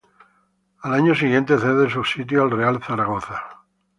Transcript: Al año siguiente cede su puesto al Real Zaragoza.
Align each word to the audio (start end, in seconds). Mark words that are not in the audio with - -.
Al 0.81 0.95
año 0.95 1.13
siguiente 1.13 1.59
cede 1.59 1.87
su 1.91 2.01
puesto 2.01 2.41
al 2.41 2.49
Real 2.49 2.81
Zaragoza. 2.83 3.39